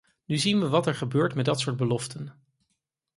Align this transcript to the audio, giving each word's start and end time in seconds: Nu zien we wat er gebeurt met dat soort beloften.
Nu 0.25 0.37
zien 0.37 0.59
we 0.59 0.67
wat 0.69 0.87
er 0.87 0.95
gebeurt 0.95 1.35
met 1.35 1.45
dat 1.45 1.59
soort 1.59 1.77
beloften. 1.77 2.33